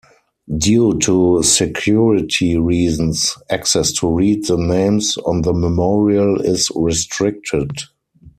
Due 0.57 0.97
to 0.97 1.43
security 1.43 2.57
reasons 2.57 3.37
access 3.51 3.93
to 3.93 4.07
read 4.11 4.43
the 4.47 4.57
names 4.57 5.15
on 5.27 5.43
the 5.43 5.53
memorial 5.53 6.41
is 6.41 6.71
restricted. 6.75 7.69